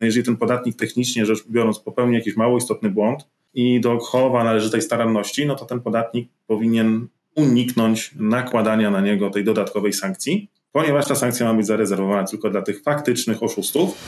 Jeżeli 0.00 0.26
ten 0.26 0.36
podatnik 0.36 0.76
technicznie 0.76 1.26
rzecz 1.26 1.48
biorąc 1.48 1.78
popełni 1.78 2.14
jakiś 2.14 2.36
mało 2.36 2.58
istotny 2.58 2.90
błąd 2.90 3.28
i 3.54 3.80
dochowa 3.80 4.44
należytej 4.44 4.82
staranności, 4.82 5.46
no 5.46 5.54
to 5.54 5.64
ten 5.64 5.80
podatnik 5.80 6.28
powinien 6.46 7.08
uniknąć 7.34 8.14
nakładania 8.16 8.90
na 8.90 9.00
niego 9.00 9.30
tej 9.30 9.44
dodatkowej 9.44 9.92
sankcji, 9.92 10.50
ponieważ 10.72 11.08
ta 11.08 11.14
sankcja 11.14 11.46
ma 11.46 11.54
być 11.54 11.66
zarezerwowana 11.66 12.24
tylko 12.24 12.50
dla 12.50 12.62
tych 12.62 12.82
faktycznych 12.82 13.42
oszustów. 13.42 14.04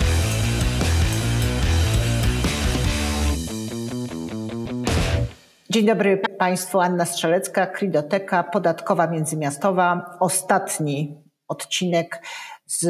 Dzień 5.71 5.87
dobry 5.87 6.23
Państwu, 6.39 6.81
Anna 6.81 7.05
Strzelecka, 7.05 7.67
Kridoteka, 7.67 8.43
Podatkowa 8.43 9.07
Międzymiastowa. 9.07 10.17
Ostatni 10.21 11.15
odcinek 11.49 12.23
z 12.67 12.89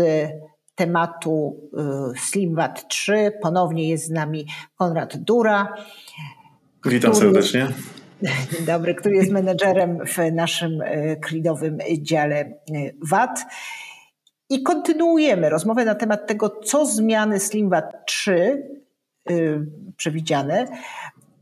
tematu 0.79 1.61
y, 2.15 2.19
SlimWat 2.19 2.89
3. 2.89 3.33
Ponownie 3.43 3.89
jest 3.89 4.07
z 4.07 4.11
nami 4.11 4.47
Konrad 4.77 5.17
Dura. 5.17 5.75
Witam 6.85 7.15
serdecznie. 7.15 7.69
Dzień 8.23 8.67
dobry, 8.67 8.95
który 8.95 9.17
jest 9.17 9.31
menedżerem 9.31 9.99
w 10.07 10.33
naszym 10.33 10.81
kridowym 11.23 11.81
y, 11.81 12.03
dziale 12.03 12.41
y, 12.41 12.95
VAT. 13.09 13.45
I 14.51 14.63
kontynuujemy 14.63 15.49
rozmowę 15.49 15.85
na 15.85 15.95
temat 15.95 16.27
tego, 16.27 16.49
co 16.65 16.87
zmiany 16.87 17.41
SlimWat 17.41 18.07
3 18.07 18.69
przewidziane 19.97 20.67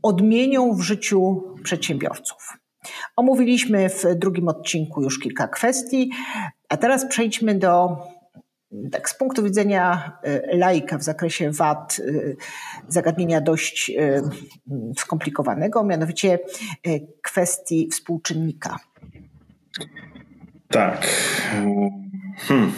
odmienią 0.01 0.73
w 0.73 0.81
życiu 0.81 1.43
przedsiębiorców. 1.63 2.57
Omówiliśmy 3.15 3.89
w 3.89 4.03
drugim 4.15 4.47
odcinku 4.47 5.01
już 5.01 5.19
kilka 5.19 5.47
kwestii, 5.47 6.11
a 6.69 6.77
teraz 6.77 7.05
przejdźmy 7.05 7.55
do, 7.55 7.97
tak 8.91 9.09
z 9.09 9.17
punktu 9.17 9.43
widzenia 9.43 10.11
e, 10.23 10.57
laika 10.57 10.97
w 10.97 11.03
zakresie 11.03 11.51
VAT, 11.51 11.97
e, 11.99 12.11
zagadnienia 12.87 13.41
dość 13.41 13.91
e, 13.97 14.21
skomplikowanego, 14.97 15.83
mianowicie 15.83 16.39
kwestii 17.21 17.89
współczynnika. 17.91 18.79
Tak. 20.69 21.07
Hmm. 22.37 22.71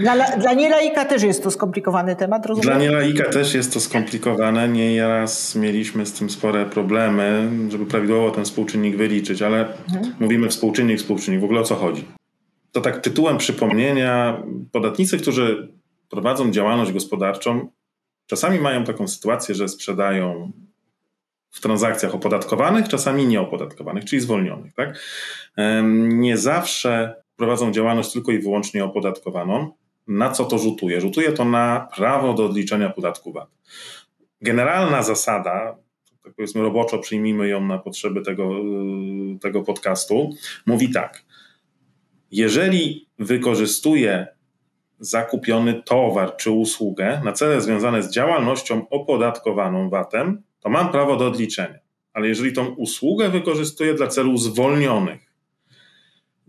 Dla, 0.00 0.36
dla 0.36 0.52
nielaika 0.52 1.04
też 1.04 1.22
jest 1.22 1.42
to 1.42 1.50
skomplikowany 1.50 2.16
temat, 2.16 2.46
rozumiem? 2.46 2.70
Dla 2.70 2.78
nielaika 2.78 3.24
też 3.24 3.54
jest 3.54 3.74
to 3.74 3.80
skomplikowane. 3.80 4.68
Nieraz 4.68 5.54
mieliśmy 5.54 6.06
z 6.06 6.12
tym 6.12 6.30
spore 6.30 6.66
problemy, 6.66 7.50
żeby 7.68 7.86
prawidłowo 7.86 8.30
ten 8.30 8.44
współczynnik 8.44 8.96
wyliczyć, 8.96 9.42
ale 9.42 9.60
mhm. 9.60 10.14
mówimy 10.20 10.48
współczynnik, 10.48 10.98
współczynnik. 10.98 11.40
W 11.40 11.44
ogóle 11.44 11.60
o 11.60 11.64
co 11.64 11.74
chodzi? 11.74 12.17
To 12.72 12.80
tak 12.80 13.00
tytułem 13.00 13.38
przypomnienia, 13.38 14.42
podatnicy, 14.72 15.18
którzy 15.18 15.72
prowadzą 16.08 16.50
działalność 16.50 16.92
gospodarczą, 16.92 17.70
czasami 18.26 18.58
mają 18.58 18.84
taką 18.84 19.08
sytuację, 19.08 19.54
że 19.54 19.68
sprzedają 19.68 20.52
w 21.50 21.60
transakcjach 21.60 22.14
opodatkowanych, 22.14 22.88
czasami 22.88 23.26
nieopodatkowanych, 23.26 24.04
czyli 24.04 24.20
zwolnionych. 24.20 24.74
Tak? 24.74 24.98
Nie 25.92 26.36
zawsze 26.36 27.22
prowadzą 27.36 27.72
działalność 27.72 28.12
tylko 28.12 28.32
i 28.32 28.38
wyłącznie 28.38 28.84
opodatkowaną. 28.84 29.72
Na 30.08 30.30
co 30.30 30.44
to 30.44 30.58
rzutuje? 30.58 31.00
Rzutuje 31.00 31.32
to 31.32 31.44
na 31.44 31.88
prawo 31.96 32.34
do 32.34 32.44
odliczenia 32.44 32.90
podatku 32.90 33.32
VAT. 33.32 33.48
Generalna 34.40 35.02
zasada, 35.02 35.76
tak 36.22 36.34
powiedzmy 36.34 36.62
roboczo 36.62 36.98
przyjmijmy 36.98 37.48
ją 37.48 37.66
na 37.66 37.78
potrzeby 37.78 38.22
tego, 38.22 38.50
tego 39.40 39.62
podcastu, 39.62 40.30
mówi 40.66 40.90
tak. 40.90 41.24
Jeżeli 42.30 43.08
wykorzystuję 43.18 44.26
zakupiony 45.00 45.82
towar 45.82 46.36
czy 46.36 46.50
usługę 46.50 47.20
na 47.24 47.32
cele 47.32 47.60
związane 47.60 48.02
z 48.02 48.10
działalnością 48.10 48.88
opodatkowaną 48.88 49.90
VAT-em, 49.90 50.42
to 50.60 50.68
mam 50.68 50.92
prawo 50.92 51.16
do 51.16 51.26
odliczenia. 51.26 51.78
Ale 52.12 52.28
jeżeli 52.28 52.52
tą 52.52 52.66
usługę 52.66 53.28
wykorzystuję 53.28 53.94
dla 53.94 54.06
celów 54.06 54.42
zwolnionych, 54.42 55.32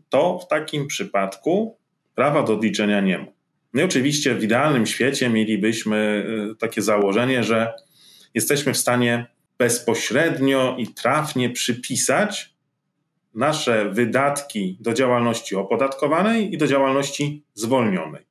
to 0.09 0.39
w 0.39 0.47
takim 0.47 0.87
przypadku 0.87 1.77
prawa 2.15 2.43
do 2.43 2.53
odliczenia 2.53 3.01
nie 3.01 3.17
ma. 3.17 3.25
No 3.73 3.81
i 3.81 3.83
oczywiście 3.83 4.35
w 4.35 4.43
idealnym 4.43 4.85
świecie 4.85 5.29
mielibyśmy 5.29 6.25
y, 6.51 6.55
takie 6.55 6.81
założenie, 6.81 7.43
że 7.43 7.73
jesteśmy 8.33 8.73
w 8.73 8.77
stanie 8.77 9.25
bezpośrednio 9.57 10.75
i 10.77 10.87
trafnie 10.87 11.49
przypisać 11.49 12.53
nasze 13.35 13.89
wydatki 13.89 14.77
do 14.79 14.93
działalności 14.93 15.55
opodatkowanej 15.55 16.53
i 16.53 16.57
do 16.57 16.67
działalności 16.67 17.43
zwolnionej. 17.53 18.29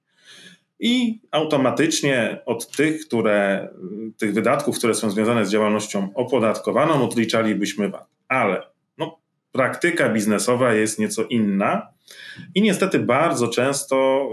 I 0.80 1.20
automatycznie 1.30 2.38
od 2.46 2.70
tych, 2.76 3.06
które, 3.06 3.68
tych 4.18 4.34
wydatków, 4.34 4.78
które 4.78 4.94
są 4.94 5.10
związane 5.10 5.46
z 5.46 5.50
działalnością 5.50 6.08
opodatkowaną, 6.14 7.04
odliczalibyśmy 7.04 7.88
VAT. 7.88 8.06
Ale 8.28 8.62
praktyka 9.52 10.08
biznesowa 10.08 10.74
jest 10.74 10.98
nieco 10.98 11.24
inna 11.24 11.88
i 12.54 12.62
niestety 12.62 12.98
bardzo 12.98 13.48
często 13.48 14.28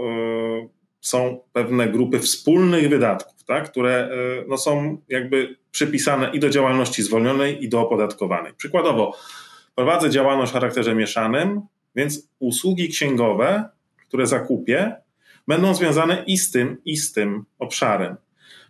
y, 0.64 0.68
są 1.00 1.40
pewne 1.52 1.88
grupy 1.88 2.18
wspólnych 2.18 2.88
wydatków, 2.88 3.44
tak, 3.44 3.70
które 3.70 4.08
y, 4.42 4.44
no, 4.48 4.58
są 4.58 4.98
jakby 5.08 5.56
przypisane 5.70 6.30
i 6.30 6.40
do 6.40 6.50
działalności 6.50 7.02
zwolnionej, 7.02 7.64
i 7.64 7.68
do 7.68 7.80
opodatkowanej. 7.80 8.52
Przykładowo, 8.56 9.16
prowadzę 9.76 10.10
działalność 10.10 10.52
o 10.52 10.54
charakterze 10.54 10.94
mieszanym, 10.94 11.60
więc 11.96 12.28
usługi 12.38 12.88
księgowe, 12.88 13.68
które 14.08 14.26
zakupię, 14.26 14.96
będą 15.48 15.74
związane 15.74 16.24
i 16.26 16.38
z 16.38 16.50
tym, 16.50 16.76
i 16.84 16.96
z 16.96 17.12
tym 17.12 17.44
obszarem. 17.58 18.16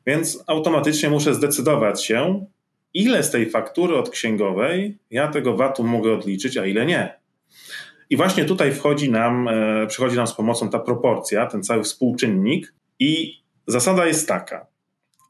Więc 0.07 0.45
automatycznie 0.47 1.11
muszę 1.11 1.35
zdecydować 1.35 2.05
się, 2.05 2.47
ile 2.95 3.23
z 3.23 3.31
tej 3.31 3.51
faktury 3.51 3.97
od 3.97 4.11
księgowej 4.11 4.99
ja 5.11 5.29
tego 5.29 5.57
VAT-u 5.57 5.85
mogę 5.85 6.13
odliczyć, 6.13 6.57
a 6.57 6.67
ile 6.67 6.87
nie. 6.87 7.19
I 8.11 8.17
właśnie 8.17 8.45
tutaj 8.45 8.73
wchodzi 8.73 9.11
nam, 9.11 9.49
e, 9.49 9.87
przychodzi 9.87 10.17
nam 10.17 10.27
z 10.27 10.35
pomocą 10.35 10.71
ta 10.71 10.79
proporcja, 10.79 11.47
ten 11.47 11.63
cały 11.63 11.83
współczynnik 11.83 12.75
i 12.99 13.41
zasada 13.67 14.07
jest 14.07 14.29
taka. 14.29 14.67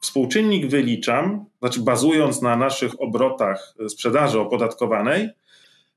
Współczynnik 0.01 0.67
wyliczam, 0.67 1.45
znaczy 1.59 1.79
bazując 1.79 2.41
na 2.41 2.55
naszych 2.55 3.01
obrotach 3.01 3.73
sprzedaży 3.89 4.39
opodatkowanej 4.39 5.29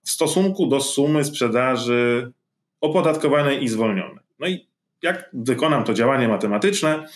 w 0.04 0.10
stosunku 0.10 0.66
do 0.66 0.80
sumy 0.80 1.24
sprzedaży 1.24 2.32
opodatkowanej 2.80 3.64
i 3.64 3.68
zwolnionej. 3.68 4.24
No 4.38 4.46
i 4.46 4.68
jak 5.02 5.30
wykonam 5.32 5.84
to 5.84 5.94
działanie 5.94 6.28
matematyczne, 6.28 7.06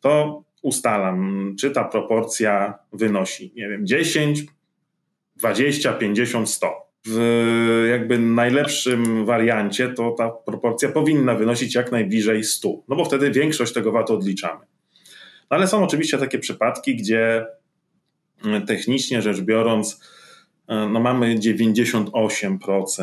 to 0.00 0.42
ustalam, 0.62 1.54
czy 1.60 1.70
ta 1.70 1.84
proporcja 1.84 2.78
wynosi, 2.92 3.52
nie 3.56 3.68
wiem, 3.68 3.86
10, 3.86 4.44
20, 5.36 5.92
50, 5.92 6.50
100. 6.50 6.90
W 7.06 7.86
jakby 7.90 8.18
najlepszym 8.18 9.26
wariancie 9.26 9.88
to 9.88 10.10
ta 10.18 10.30
proporcja 10.30 10.88
powinna 10.88 11.34
wynosić 11.34 11.74
jak 11.74 11.92
najbliżej 11.92 12.44
100, 12.44 12.68
no 12.88 12.96
bo 12.96 13.04
wtedy 13.04 13.30
większość 13.30 13.72
tego 13.72 13.92
VAT 13.92 14.10
odliczamy. 14.10 14.60
No 15.50 15.56
ale 15.56 15.66
są 15.66 15.84
oczywiście 15.84 16.18
takie 16.18 16.38
przypadki, 16.38 16.96
gdzie 16.96 17.46
technicznie 18.66 19.22
rzecz 19.22 19.40
biorąc, 19.40 20.00
no 20.70 21.00
mamy 21.00 21.38
98%, 21.38 22.10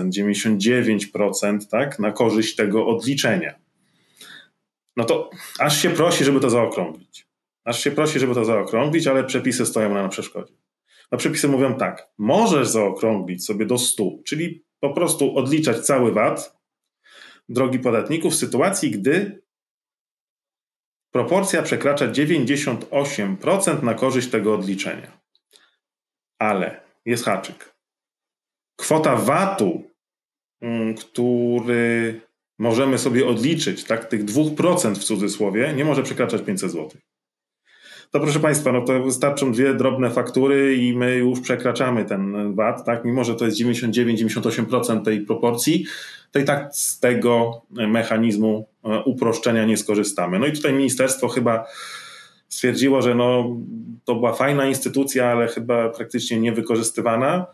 99% 0.10 1.68
tak, 1.72 2.00
na 2.00 2.12
korzyść 2.12 2.56
tego 2.56 2.88
odliczenia. 2.88 3.60
No 4.98 5.04
to 5.04 5.30
aż 5.60 5.82
się 5.82 5.90
prosi, 5.90 6.24
żeby 6.24 6.40
to 6.40 6.50
zaokrąglić. 6.50 7.28
Aż 7.66 7.84
się 7.84 7.92
prosi, 7.92 8.20
żeby 8.20 8.36
to 8.36 8.46
zaokrąglić, 8.46 9.08
ale 9.08 9.24
przepisy 9.24 9.66
stoją 9.66 9.94
na 9.94 10.10
przeszkodzie. 10.10 10.54
A 11.12 11.18
przepisy 11.18 11.48
mówią 11.48 11.76
tak, 11.76 12.08
możesz 12.18 12.68
zaokrąglić 12.68 13.46
sobie 13.46 13.66
do 13.66 13.78
100, 13.78 14.04
czyli 14.26 14.64
po 14.80 14.94
prostu 14.94 15.38
odliczać 15.38 15.86
cały 15.86 16.12
VAT, 16.12 16.58
drogi 17.50 17.80
podatników, 17.80 18.34
w 18.34 18.38
sytuacji, 18.38 18.92
gdy 18.92 19.42
proporcja 21.12 21.62
przekracza 21.62 22.08
98% 22.08 23.84
na 23.84 23.94
korzyść 23.94 24.30
tego 24.30 24.54
odliczenia. 24.54 25.20
Ale 26.40 26.87
jest 27.08 27.26
haczyk. 27.26 27.76
Kwota 28.76 29.16
VAT-u, 29.16 29.84
mm, 30.62 30.96
który 30.96 32.22
możemy 32.60 32.98
sobie 32.98 33.28
odliczyć, 33.28 33.84
tak, 33.84 34.06
tych 34.06 34.26
2% 34.26 35.00
w 35.00 35.04
cudzysłowie, 35.04 35.74
nie 35.74 35.86
może 35.86 36.04
przekraczać 36.04 36.42
500 36.42 36.72
zł 36.72 36.90
to 38.12 38.20
proszę 38.20 38.40
Państwa, 38.40 38.72
no 38.72 38.82
to 38.82 39.04
wystarczą 39.04 39.52
dwie 39.52 39.74
drobne 39.74 40.10
faktury 40.10 40.76
i 40.76 40.98
my 40.98 41.16
już 41.16 41.40
przekraczamy 41.40 42.06
ten 42.06 42.54
VAT, 42.56 42.86
tak? 42.86 43.06
Mimo, 43.06 43.24
że 43.24 43.36
to 43.36 43.46
jest 43.46 43.58
99-98% 43.58 45.02
tej 45.02 45.22
proporcji, 45.22 45.86
to 46.32 46.40
i 46.40 46.44
tak 46.44 46.76
z 46.76 47.00
tego 47.00 47.62
mechanizmu 47.70 48.68
e, 48.84 49.04
uproszczenia 49.04 49.66
nie 49.66 49.78
skorzystamy. 49.78 50.40
No 50.40 50.46
i 50.46 50.52
tutaj 50.52 50.74
ministerstwo 50.74 51.28
chyba 51.28 51.66
stwierdziło, 52.50 53.02
że 53.02 53.16
no, 53.16 53.58
to 54.06 54.16
była 54.16 54.34
fajna 54.34 54.66
instytucja, 54.66 55.28
ale 55.32 55.48
chyba 55.48 55.90
praktycznie 55.90 56.40
niewykorzystywana, 56.40 57.46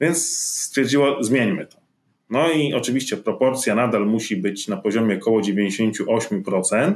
więc 0.00 0.26
stwierdziło, 0.38 1.24
zmieńmy 1.24 1.66
to. 1.66 1.82
No 2.30 2.50
i 2.50 2.74
oczywiście 2.74 3.16
proporcja 3.16 3.74
nadal 3.74 4.06
musi 4.06 4.36
być 4.36 4.68
na 4.68 4.76
poziomie 4.76 5.16
około 5.16 5.40
98%, 5.40 6.94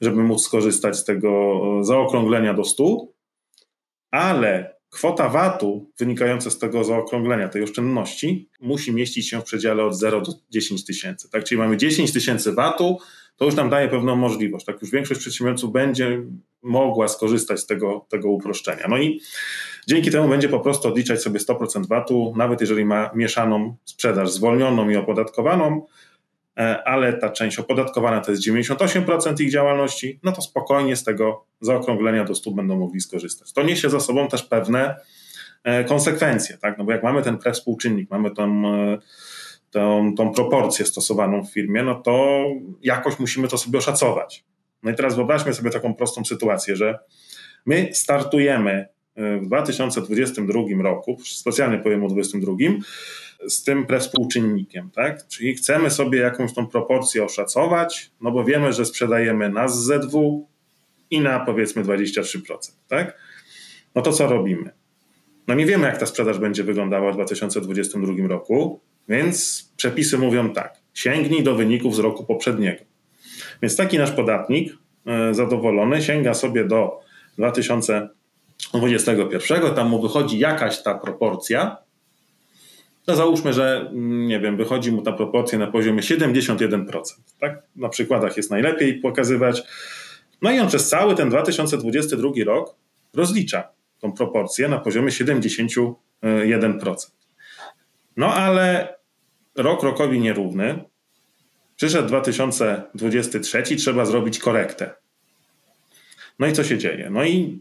żeby 0.00 0.22
móc 0.22 0.44
skorzystać 0.44 0.96
z 0.96 1.04
tego 1.04 1.60
zaokrąglenia 1.82 2.54
do 2.54 2.64
100, 2.64 3.06
ale 4.10 4.76
kwota 4.90 5.28
VAT-u 5.28 5.90
wynikająca 5.98 6.50
z 6.50 6.58
tego 6.58 6.84
zaokrąglenia, 6.84 7.48
tej 7.48 7.62
oszczędności, 7.62 8.48
musi 8.60 8.92
mieścić 8.92 9.28
się 9.28 9.40
w 9.40 9.44
przedziale 9.44 9.84
od 9.84 9.94
0 9.94 10.20
do 10.20 10.32
10 10.50 10.84
tysięcy. 10.84 11.30
Tak? 11.30 11.44
Czyli 11.44 11.58
mamy 11.58 11.76
10 11.76 12.12
tysięcy 12.12 12.52
VAT-u, 12.52 12.98
to 13.36 13.44
już 13.44 13.54
nam 13.54 13.70
daje 13.70 13.88
pewną 13.88 14.16
możliwość. 14.16 14.66
Tak 14.66 14.82
już 14.82 14.90
większość 14.90 15.20
przedsiębiorców 15.20 15.72
będzie 15.72 16.22
mogła 16.62 17.08
skorzystać 17.08 17.60
z 17.60 17.66
tego, 17.66 18.06
tego 18.08 18.30
uproszczenia. 18.30 18.86
No 18.88 18.98
i 18.98 19.20
dzięki 19.86 20.10
temu 20.10 20.28
będzie 20.28 20.48
po 20.48 20.60
prostu 20.60 20.88
odliczać 20.88 21.22
sobie 21.22 21.40
100% 21.40 21.86
VAT-u, 21.88 22.34
nawet 22.36 22.60
jeżeli 22.60 22.84
ma 22.84 23.10
mieszaną 23.14 23.76
sprzedaż 23.84 24.30
zwolnioną 24.30 24.88
i 24.88 24.96
opodatkowaną, 24.96 25.86
e, 26.58 26.82
ale 26.84 27.12
ta 27.12 27.30
część 27.30 27.58
opodatkowana 27.58 28.20
to 28.20 28.30
jest 28.30 28.42
98% 28.42 29.40
ich 29.40 29.50
działalności, 29.50 30.20
no 30.22 30.32
to 30.32 30.42
spokojnie 30.42 30.96
z 30.96 31.04
tego 31.04 31.44
zaokrąglenia 31.60 32.24
do 32.24 32.34
100 32.34 32.50
będą 32.50 32.78
mogli 32.78 33.00
skorzystać. 33.00 33.52
To 33.52 33.62
niesie 33.62 33.90
za 33.90 34.00
sobą 34.00 34.28
też 34.28 34.42
pewne 34.42 34.96
e, 35.64 35.84
konsekwencje, 35.84 36.58
tak? 36.58 36.78
no 36.78 36.84
bo 36.84 36.92
jak 36.92 37.02
mamy 37.02 37.22
ten 37.22 37.38
współczynnik, 37.52 38.10
mamy 38.10 38.30
tą 38.30 38.62
e, 38.66 38.98
tą, 39.72 40.14
tą 40.14 40.32
proporcję 40.32 40.86
stosowaną 40.86 41.44
w 41.44 41.52
firmie, 41.52 41.82
no 41.82 41.94
to 41.94 42.44
jakoś 42.82 43.18
musimy 43.18 43.48
to 43.48 43.58
sobie 43.58 43.78
oszacować. 43.78 44.44
No 44.82 44.90
i 44.90 44.94
teraz 44.94 45.16
wyobraźmy 45.16 45.54
sobie 45.54 45.70
taką 45.70 45.94
prostą 45.94 46.24
sytuację, 46.24 46.76
że 46.76 46.98
my 47.66 47.90
startujemy 47.92 48.86
e, 49.14 49.38
w 49.38 49.46
2022 49.46 50.82
roku, 50.82 51.18
specjalnie 51.24 51.78
powiem 51.78 52.04
o 52.04 52.08
2022, 52.08 52.86
z 53.48 53.62
tym 53.64 53.86
prewspółczynnikiem, 53.86 54.90
tak? 54.90 55.26
Czyli 55.26 55.54
chcemy 55.54 55.90
sobie 55.90 56.18
jakąś 56.18 56.54
tą 56.54 56.66
proporcję 56.66 57.24
oszacować, 57.24 58.10
no 58.20 58.30
bo 58.30 58.44
wiemy, 58.44 58.72
że 58.72 58.84
sprzedajemy 58.84 59.48
na 59.50 59.68
ZW 59.68 60.48
i 61.10 61.20
na 61.20 61.40
powiedzmy 61.40 61.84
23%, 61.84 62.56
tak? 62.88 63.18
No 63.94 64.02
to 64.02 64.12
co 64.12 64.26
robimy? 64.26 64.70
No 65.48 65.54
nie 65.54 65.66
wiemy, 65.66 65.86
jak 65.86 65.98
ta 65.98 66.06
sprzedaż 66.06 66.38
będzie 66.38 66.64
wyglądała 66.64 67.12
w 67.12 67.14
2022 67.14 68.28
roku, 68.28 68.80
więc 69.08 69.68
przepisy 69.76 70.18
mówią 70.18 70.52
tak: 70.52 70.80
sięgnij 70.94 71.42
do 71.42 71.54
wyników 71.54 71.96
z 71.96 71.98
roku 71.98 72.24
poprzedniego. 72.24 72.91
Więc 73.62 73.76
taki 73.76 73.98
nasz 73.98 74.10
podatnik 74.10 74.72
e, 75.06 75.34
zadowolony 75.34 76.02
sięga 76.02 76.34
sobie 76.34 76.64
do 76.64 77.00
2021, 77.38 79.74
tam 79.74 79.88
mu 79.88 80.02
wychodzi 80.02 80.38
jakaś 80.38 80.82
ta 80.82 80.94
proporcja. 80.94 81.76
No 83.06 83.16
załóżmy, 83.16 83.52
że 83.52 83.88
mm, 83.90 84.26
nie 84.26 84.40
wiem, 84.40 84.56
wychodzi 84.56 84.92
mu 84.92 85.02
ta 85.02 85.12
proporcja 85.12 85.58
na 85.58 85.66
poziomie 85.66 86.02
71%. 86.02 86.86
Tak? 87.40 87.62
Na 87.76 87.88
przykładach 87.88 88.36
jest 88.36 88.50
najlepiej 88.50 89.00
pokazywać. 89.00 89.62
No 90.42 90.52
i 90.52 90.58
on 90.58 90.68
przez 90.68 90.88
cały 90.88 91.14
ten 91.14 91.30
2022 91.30 92.30
rok 92.46 92.74
rozlicza 93.14 93.68
tą 94.00 94.12
proporcję 94.12 94.68
na 94.68 94.78
poziomie 94.78 95.08
71%. 95.08 95.94
No 98.16 98.34
ale 98.34 98.94
rok 99.56 99.82
rokowi 99.82 100.20
nierówny. 100.20 100.84
Przyszedł 101.82 102.08
2023, 102.08 103.76
trzeba 103.76 104.06
zrobić 104.06 104.38
korektę. 104.38 104.94
No 106.38 106.46
i 106.46 106.52
co 106.52 106.64
się 106.64 106.78
dzieje? 106.78 107.10
No 107.10 107.24
i 107.24 107.60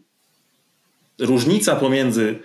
różnica 1.19 1.75
pomiędzy 1.75 2.39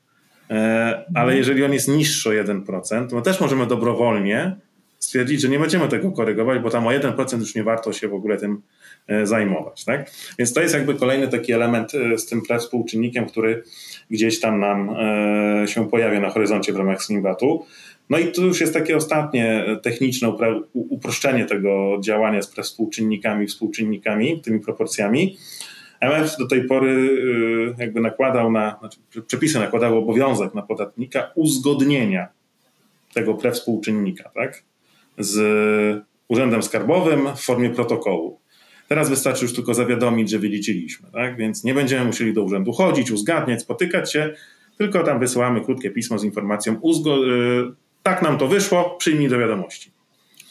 E, 0.50 0.56
ale 0.96 1.24
mhm. 1.24 1.38
jeżeli 1.38 1.64
on 1.64 1.74
jest 1.74 1.88
niższy 1.88 2.30
o 2.30 2.32
1%, 2.32 3.10
to 3.10 3.22
też 3.22 3.40
możemy 3.40 3.68
dobrowolnie 3.68 4.56
stwierdzić, 5.00 5.42
że 5.42 5.50
nie 5.50 5.60
będziemy 5.60 5.88
tego 5.88 6.12
korygować, 6.12 6.60
bo 6.60 6.70
tam 6.70 6.88
o 6.88 6.92
1% 6.92 7.40
już 7.40 7.56
nie 7.56 7.64
warto 7.64 7.94
się 7.94 8.08
w 8.08 8.14
ogóle 8.14 8.38
tym 8.38 8.62
E, 9.08 9.28
zajmować. 9.28 9.86
Tak? 9.86 10.12
Więc 10.40 10.54
to 10.54 10.62
jest 10.62 10.74
jakby 10.74 10.96
kolejny 10.96 11.28
taki 11.28 11.54
element 11.54 11.96
e, 11.96 12.18
z 12.18 12.26
tym 12.26 12.42
współczynnikiem, 12.60 13.26
który 13.26 13.64
gdzieś 14.10 14.40
tam 14.40 14.60
nam 14.60 14.90
e, 14.90 15.68
się 15.68 15.90
pojawia 15.90 16.20
na 16.20 16.30
horyzoncie 16.30 16.74
w 16.74 16.76
ramach 16.76 17.04
Slimbatu. 17.04 17.66
No 18.10 18.18
i 18.18 18.32
tu 18.32 18.46
już 18.46 18.62
jest 18.62 18.74
takie 18.74 18.98
ostatnie 18.98 19.66
techniczne 19.84 20.34
uproszczenie 20.74 21.46
tego 21.46 21.98
działania 22.04 22.42
z 22.42 22.50
współczynnikami, 22.50 23.48
współczynnikami, 23.48 24.42
tymi 24.42 24.60
proporcjami. 24.60 25.38
MF 26.02 26.38
do 26.40 26.48
tej 26.48 26.64
pory 26.64 27.10
jakby 27.78 28.02
nakładał 28.02 28.52
na, 28.52 28.78
znaczy 28.80 29.00
przepisy 29.28 29.60
nakładały 29.60 29.98
obowiązek 29.98 30.54
na 30.54 30.62
podatnika 30.62 31.32
uzgodnienia 31.36 32.28
tego 33.14 33.34
prewspółczynnika, 33.34 34.30
tak? 34.30 34.64
Z 35.18 36.06
Urzędem 36.28 36.64
Skarbowym 36.64 37.36
w 37.36 37.40
formie 37.40 37.70
protokołu. 37.70 38.40
Teraz 38.88 39.10
wystarczy 39.10 39.46
już 39.46 39.54
tylko 39.54 39.74
zawiadomić, 39.74 40.30
że 40.30 40.40
wyliczyliśmy, 40.40 41.12
tak? 41.12 41.38
Więc 41.38 41.64
nie 41.64 41.74
będziemy 41.74 42.06
musieli 42.06 42.34
do 42.34 42.44
urzędu 42.44 42.72
chodzić, 42.72 43.12
uzgadniać, 43.12 43.62
spotykać 43.62 44.14
się, 44.14 44.34
tylko 44.78 45.04
tam 45.04 45.20
wysyłamy 45.20 45.62
krótkie 45.62 45.90
pismo 45.90 46.20
z 46.20 46.24
informacją, 46.24 46.76
uzgo- 46.76 47.32
y, 47.72 47.76
tak 48.04 48.22
nam 48.22 48.38
to 48.38 48.48
wyszło, 48.48 48.96
przyjmij 49.00 49.30
do 49.30 49.40
wiadomości. 49.40 49.92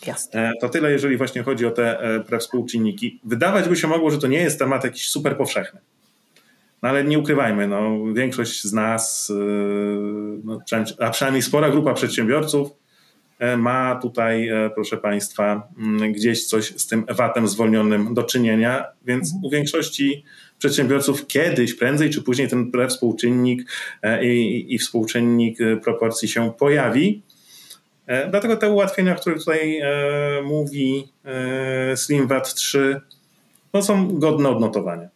Jasne. 0.06 0.48
E, 0.48 0.52
to 0.60 0.68
tyle, 0.68 0.92
jeżeli 0.92 1.16
właśnie 1.16 1.42
chodzi 1.42 1.66
o 1.66 1.70
te 1.70 2.00
e, 2.32 2.38
współczynniki. 2.38 3.20
Wydawać 3.24 3.68
by 3.68 3.76
się 3.76 3.88
mogło, 3.88 4.10
że 4.10 4.18
to 4.18 4.26
nie 4.26 4.38
jest 4.38 4.58
temat 4.58 4.84
jakiś 4.84 5.08
super 5.08 5.36
powszechny. 5.36 5.80
No 6.82 6.88
ale 6.88 7.04
nie 7.04 7.18
ukrywajmy, 7.18 7.68
no, 7.68 8.12
większość 8.14 8.64
z 8.64 8.72
nas, 8.72 9.30
y, 9.30 9.34
no, 10.44 10.58
a 11.00 11.10
przynajmniej 11.10 11.42
spora 11.42 11.70
grupa 11.70 11.94
przedsiębiorców, 11.94 12.70
ma 13.56 13.98
tutaj, 14.02 14.48
e, 14.48 14.70
proszę 14.74 14.96
Państwa, 14.96 15.68
mm, 15.78 16.12
gdzieś 16.12 16.46
coś 16.46 16.66
z 16.76 16.86
tym 16.86 17.04
VAT-em 17.08 17.48
zwolnionym 17.48 18.14
do 18.14 18.22
czynienia, 18.22 18.84
więc 19.06 19.28
mhm. 19.28 19.44
u 19.44 19.50
większości 19.50 20.24
przedsiębiorców 20.58 21.26
kiedyś, 21.26 21.74
prędzej 21.74 22.10
czy 22.10 22.22
później 22.22 22.48
ten 22.48 22.72
współczynnik 22.88 23.70
e, 24.02 24.24
i, 24.24 24.74
i 24.74 24.78
współczynnik 24.78 25.58
proporcji 25.82 26.28
się 26.28 26.52
pojawi. 26.58 27.22
Dlatego 28.30 28.56
te 28.56 28.70
ułatwienia, 28.70 29.12
o 29.12 29.16
których 29.16 29.38
tutaj 29.38 29.80
mówi 30.44 31.08
SlimWat 31.94 32.54
3, 32.54 33.00
no 33.72 33.82
są 33.82 34.18
godne 34.18 34.48
odnotowania. 34.48 35.08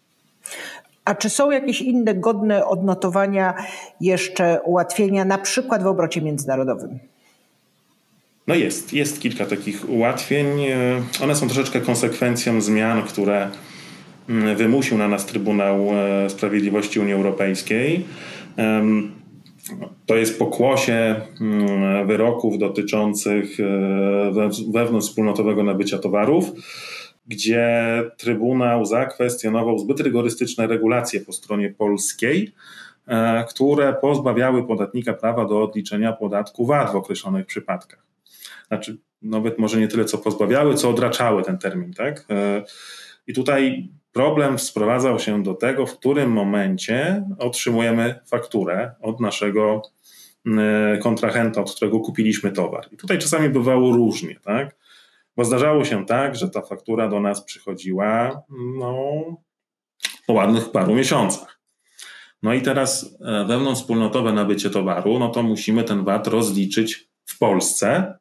A 1.05 1.15
czy 1.15 1.31
są 1.31 1.51
jakieś 1.51 1.81
inne 1.81 2.15
godne 2.15 2.67
odnotowania 2.67 3.55
jeszcze 4.01 4.61
ułatwienia, 4.65 5.25
na 5.25 5.39
przykład 5.39 5.83
w 5.83 5.87
obrocie 5.87 6.23
międzynarodowym? 6.23 6.99
No 8.51 8.57
jest, 8.57 8.93
jest 8.93 9.21
kilka 9.21 9.47
takich 9.47 9.89
ułatwień. 9.89 10.47
One 11.23 11.37
są 11.37 11.47
troszeczkę 11.47 11.81
konsekwencją 11.81 12.61
zmian, 12.61 13.03
które 13.03 13.51
mm, 14.29 14.57
wymusił 14.57 14.99
na 14.99 15.09
nas 15.09 15.27
Trybunał 15.27 15.89
e, 15.95 16.31
Sprawiedliwości 16.31 17.01
Unii 17.01 17.13
Europejskiej. 17.13 18.05
To 20.07 20.17
jest 20.17 20.39
pokłosie 20.39 21.21
mm, 21.41 22.07
wyroków 22.07 22.59
dotyczących 22.59 23.61
e, 23.61 24.51
wewnątrzwspólnotowego 24.73 25.63
nabycia 25.63 25.99
towarów 25.99 26.53
gdzie 27.27 28.03
Trybunał 28.17 28.85
zakwestionował 28.85 29.79
zbyt 29.79 30.01
rygorystyczne 30.01 30.67
regulacje 30.67 31.21
po 31.21 31.33
stronie 31.33 31.71
polskiej, 31.71 32.53
e, 33.07 33.45
które 33.49 33.95
pozbawiały 34.01 34.67
podatnika 34.67 35.15
prawa 35.15 35.45
do 35.45 35.63
odliczenia 35.63 36.13
podatku 36.13 36.67
VAT 36.67 36.93
w 36.93 36.97
określonych 36.97 37.47
przypadkach. 37.47 38.10
Znaczy, 38.71 38.99
nawet 39.23 39.59
może 39.59 39.81
nie 39.81 39.89
tyle 39.89 40.05
co 40.05 40.19
pozbawiały, 40.19 40.75
co 40.75 40.91
odraczały 40.91 41.43
ten 41.43 41.59
termin. 41.59 41.93
Tak? 41.93 42.27
E, 42.31 42.65
I 43.27 43.33
tutaj 43.33 43.89
problem 44.13 44.59
sprowadzał 44.59 45.19
się 45.19 45.43
do 45.43 45.55
tego, 45.55 45.87
w 45.87 45.99
którym 45.99 46.31
momencie 46.33 47.27
otrzymujemy 47.39 48.21
fakturę 48.27 48.95
od 49.01 49.21
naszego 49.21 49.83
e, 50.47 50.99
kontrahenta, 50.99 51.61
od 51.61 51.75
którego 51.75 52.01
kupiliśmy 52.01 52.53
towar. 52.53 52.89
I 52.93 52.97
tutaj 52.97 53.19
czasami 53.19 53.49
bywało 53.49 53.93
różnie. 53.93 54.41
Tak? 54.45 54.77
Bo 55.37 55.45
zdarzało 55.45 55.85
się 55.85 56.07
tak, 56.07 56.37
że 56.37 56.51
ta 56.51 56.63
faktura 56.63 57.09
do 57.09 57.21
nas 57.21 57.45
przychodziła 57.45 58.43
no, 58.79 58.97
po 60.27 60.33
ładnych 60.33 60.71
paru 60.71 60.95
miesiącach. 60.95 61.61
No 62.43 62.55
i 62.55 62.63
teraz 62.63 63.17
e, 63.21 63.45
wewnątrzwspólnotowe 63.45 64.33
nabycie 64.33 64.71
towaru, 64.71 65.19
no 65.19 65.29
to 65.29 65.43
musimy 65.43 65.85
ten 65.85 66.05
VAT 66.05 66.27
rozliczyć 66.27 67.11
w 67.27 67.39
Polsce, 67.39 68.19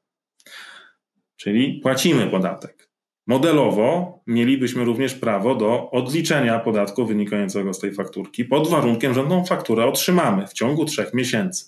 czyli 1.40 1.80
płacimy 1.84 2.28
podatek. 2.28 2.90
Modelowo 3.28 4.20
mielibyśmy 4.28 4.86
również 4.86 5.14
prawo 5.14 5.56
do 5.56 5.92
odliczenia 5.92 6.60
podatku 6.60 7.06
wynikającego 7.06 7.74
z 7.74 7.80
tej 7.80 7.94
fakturki 7.94 8.46
pod 8.46 8.68
warunkiem, 8.68 9.14
że 9.14 9.24
tą 9.24 9.46
fakturę 9.46 9.86
otrzymamy 9.86 10.48
w 10.48 10.54
ciągu 10.54 10.86
trzech 10.86 11.14
miesięcy. 11.14 11.66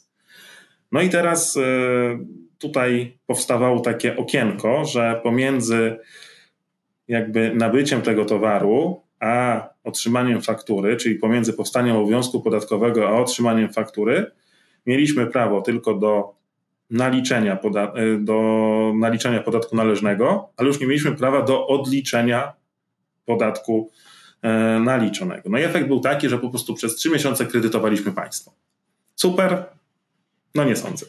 No 0.92 1.02
i 1.02 1.10
teraz 1.10 1.58
e, 1.58 1.62
tutaj 2.58 3.18
powstawało 3.26 3.80
takie 3.80 4.18
okienko, 4.18 4.86
że 4.86 5.20
pomiędzy 5.24 5.98
jakby 7.08 7.56
nabyciem 7.56 8.02
tego 8.02 8.26
towaru, 8.26 9.02
a 9.20 9.64
otrzymaniem 9.84 10.42
faktury, 10.42 10.98
czyli 10.98 11.16
pomiędzy 11.16 11.54
powstaniem 11.54 11.96
obowiązku 11.96 12.42
podatkowego, 12.42 13.10
a 13.10 13.12
otrzymaniem 13.12 13.74
faktury, 13.74 14.32
mieliśmy 14.86 15.28
prawo 15.28 15.62
tylko 15.62 15.94
do 15.94 16.41
naliczenia, 16.92 17.56
poda 17.56 17.94
e, 17.96 18.18
do 18.18 18.42
naliczenia 19.00 19.42
podatku 19.42 19.76
należnego, 19.76 20.50
ale 20.58 20.68
już 20.68 20.80
nie 20.80 20.88
mieliśmy 20.88 21.16
prawa 21.16 21.42
do 21.42 21.68
odliczenia 21.68 22.54
podatku 23.26 23.92
e, 24.42 24.50
naliczonego. 24.80 25.50
No 25.50 25.58
i 25.58 25.64
efekt 25.64 25.88
był 25.88 26.00
taki, 26.00 26.30
że 26.30 26.38
po 26.38 26.50
prostu 26.50 26.74
przez 26.74 26.96
trzy 26.96 27.10
miesiące 27.10 27.46
kredytowaliśmy 27.46 28.12
państwo. 28.12 28.52
Super? 29.16 29.66
No 30.56 30.64
nie 30.64 30.76
sądzę. 30.76 31.06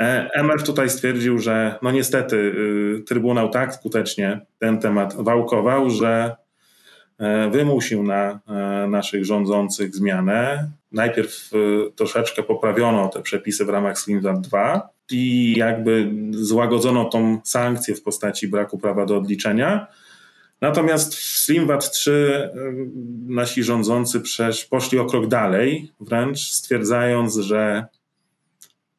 E, 0.00 0.30
MF 0.34 0.62
tutaj 0.62 0.90
stwierdził, 0.90 1.38
że 1.38 1.78
no 1.82 1.90
niestety 1.90 2.36
y, 2.36 3.04
Trybunał 3.06 3.50
tak 3.50 3.74
skutecznie 3.74 4.40
ten 4.58 4.78
temat 4.78 5.14
wałkował, 5.14 5.90
że 5.90 6.36
wymusił 7.50 8.02
na 8.02 8.40
naszych 8.88 9.24
rządzących 9.24 9.94
zmianę. 9.94 10.70
Najpierw 10.92 11.50
y, 11.54 11.92
troszeczkę 11.96 12.42
poprawiono 12.42 13.08
te 13.08 13.22
przepisy 13.22 13.64
w 13.64 13.68
ramach 13.68 13.98
SlimVat 13.98 14.40
2 14.40 14.88
i 15.12 15.54
jakby 15.56 16.12
złagodzono 16.30 17.04
tą 17.04 17.40
sankcję 17.44 17.94
w 17.94 18.02
postaci 18.02 18.48
braku 18.48 18.78
prawa 18.78 19.06
do 19.06 19.16
odliczenia. 19.16 19.86
Natomiast 20.60 21.14
w 21.14 21.22
SlimVat 21.22 21.90
3 21.90 22.10
y, 22.10 22.50
nasi 23.26 23.62
rządzący 23.62 24.22
poszli 24.70 24.98
o 24.98 25.04
krok 25.04 25.26
dalej, 25.26 25.92
wręcz 26.00 26.40
stwierdzając, 26.40 27.36
że 27.36 27.86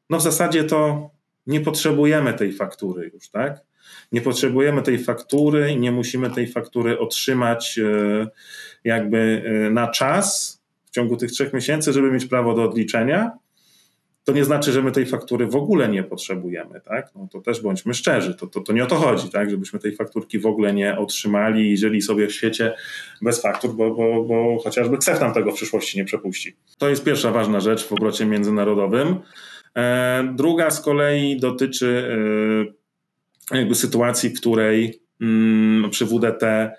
no 0.10 0.18
w 0.18 0.22
zasadzie 0.22 0.64
to 0.64 1.10
nie 1.48 1.62
potrzebujemy 1.62 2.34
tej 2.34 2.54
faktury 2.54 3.12
już, 3.14 3.30
tak? 3.30 3.62
Nie 4.12 4.22
potrzebujemy 4.22 4.82
tej 4.82 5.00
faktury 5.00 5.72
i 5.72 5.78
nie 5.78 5.92
musimy 5.92 6.30
tej 6.30 6.48
faktury 6.48 7.00
otrzymać 7.00 7.80
e, 7.80 8.28
jakby 8.84 9.44
e, 9.46 9.70
na 9.70 9.88
czas 9.88 10.62
w 10.86 10.90
ciągu 10.90 11.18
tych 11.18 11.32
trzech 11.32 11.54
miesięcy, 11.54 11.94
żeby 11.94 12.12
mieć 12.12 12.26
prawo 12.26 12.54
do 12.54 12.64
odliczenia. 12.64 13.32
To 14.24 14.32
nie 14.32 14.46
znaczy, 14.46 14.72
że 14.72 14.84
my 14.84 14.92
tej 14.92 15.06
faktury 15.06 15.48
w 15.48 15.56
ogóle 15.56 15.90
nie 15.90 16.04
potrzebujemy, 16.04 16.82
tak? 16.82 17.10
No 17.16 17.28
to 17.32 17.42
też 17.42 17.62
bądźmy 17.62 17.94
szczerzy, 17.94 18.36
to, 18.36 18.48
to, 18.48 18.62
to 18.62 18.74
nie 18.74 18.84
o 18.84 18.88
to 18.88 18.96
chodzi, 18.96 19.30
tak? 19.30 19.50
Żebyśmy 19.50 19.80
tej 19.80 19.96
fakturki 19.96 20.40
w 20.40 20.46
ogóle 20.46 20.74
nie 20.74 20.98
otrzymali 20.98 21.72
i 21.72 21.78
żyli 21.78 22.02
sobie 22.02 22.28
w 22.28 22.34
świecie 22.34 22.74
bez 23.22 23.42
faktur, 23.42 23.74
bo, 23.76 23.92
bo, 23.92 24.24
bo 24.24 24.60
chociażby 24.64 24.98
CEF 24.98 25.22
nam 25.22 25.34
tego 25.34 25.52
w 25.52 25.56
przyszłości 25.56 25.98
nie 25.98 26.06
przepuści. 26.06 26.56
To 26.78 26.90
jest 26.90 27.04
pierwsza 27.04 27.32
ważna 27.32 27.60
rzecz 27.60 27.88
w 27.88 27.92
obrocie 27.92 28.26
międzynarodowym. 28.26 29.16
E, 29.78 30.34
druga 30.36 30.72
z 30.72 30.82
kolei 30.82 31.40
dotyczy 31.40 32.18
e, 33.52 33.58
jakby 33.58 33.76
sytuacji, 33.76 34.30
w 34.30 34.40
której 34.40 35.02
mm, 35.22 35.90
przy 35.90 36.06
WDT, 36.06 36.72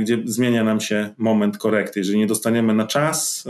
gdzie 0.00 0.18
zmienia 0.24 0.64
nam 0.64 0.80
się 0.80 1.10
moment 1.18 1.58
korekty. 1.58 2.00
Jeżeli 2.00 2.18
nie 2.18 2.26
dostaniemy 2.26 2.74
na 2.74 2.86
czas 2.86 3.44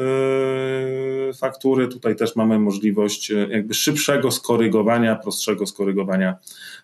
faktury, 1.39 1.89
tutaj 1.89 2.17
też 2.17 2.37
mamy 2.37 2.59
możliwość 2.59 3.31
jakby 3.49 3.75
szybszego 3.75 4.31
skorygowania, 4.31 5.17
prostszego 5.17 5.67
skorygowania 5.67 6.37